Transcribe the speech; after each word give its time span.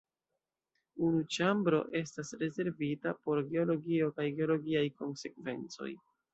Unu 1.07 1.19
ĉambro 1.35 1.81
estas 1.99 2.33
rezervita 2.45 3.15
por 3.27 3.43
geologio 3.53 4.11
kaj 4.19 4.29
geologiaj 4.41 4.85
konsekvencoj. 4.99 5.97